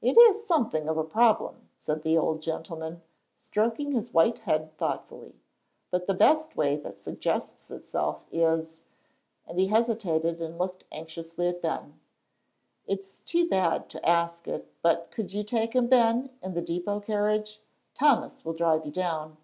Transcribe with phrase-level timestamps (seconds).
[0.00, 3.02] "It is something of a problem," said the old gentleman,
[3.36, 5.34] stroking his white head thoughtfully,
[5.90, 8.82] "but the best way that suggests itself is,"
[9.44, 11.98] and he hesitated and looked anxiously at Ben,
[12.86, 17.00] "it's too bad to ask it, but could you take him, Ben, in the depot
[17.00, 17.60] carriage?
[17.92, 19.36] Thomas will drive you down."